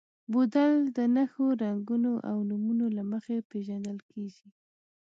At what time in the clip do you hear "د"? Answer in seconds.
0.95-0.97